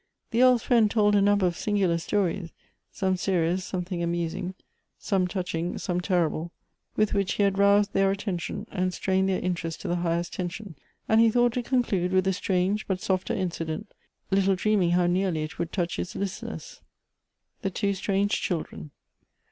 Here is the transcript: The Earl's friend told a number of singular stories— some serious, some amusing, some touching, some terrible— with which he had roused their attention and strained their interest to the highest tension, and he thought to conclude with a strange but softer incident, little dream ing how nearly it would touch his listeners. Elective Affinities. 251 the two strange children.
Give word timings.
The 0.31 0.41
Earl's 0.41 0.63
friend 0.63 0.89
told 0.89 1.15
a 1.15 1.21
number 1.21 1.45
of 1.45 1.55
singular 1.55 1.99
stories— 1.99 2.53
some 3.01 3.17
serious, 3.17 3.63
some 3.65 3.85
amusing, 3.91 4.55
some 4.97 5.27
touching, 5.27 5.77
some 5.77 6.01
terrible— 6.01 6.51
with 6.97 7.13
which 7.13 7.33
he 7.33 7.43
had 7.43 7.59
roused 7.59 7.93
their 7.93 8.09
attention 8.09 8.65
and 8.71 8.95
strained 8.95 9.29
their 9.29 9.39
interest 9.39 9.79
to 9.81 9.87
the 9.87 9.97
highest 9.97 10.33
tension, 10.33 10.75
and 11.07 11.21
he 11.21 11.29
thought 11.29 11.53
to 11.53 11.61
conclude 11.61 12.13
with 12.13 12.25
a 12.25 12.33
strange 12.33 12.87
but 12.87 12.99
softer 12.99 13.35
incident, 13.35 13.93
little 14.31 14.55
dream 14.55 14.81
ing 14.81 14.89
how 14.89 15.05
nearly 15.05 15.43
it 15.43 15.59
would 15.59 15.71
touch 15.71 15.97
his 15.97 16.15
listeners. 16.15 16.81
Elective 17.61 17.61
Affinities. 17.61 17.61
251 17.61 17.61
the 17.61 17.69
two 17.69 17.93
strange 17.93 18.41
children. 18.41 18.91